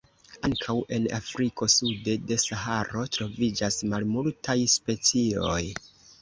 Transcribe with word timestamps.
Ankaŭ 0.47 0.73
en 0.95 1.03
Afriko 1.17 1.67
sude 1.73 2.15
de 2.31 2.37
Saharo 2.45 3.03
troviĝas 3.17 3.79
malmultaj 3.93 4.57
specioj. 4.79 5.61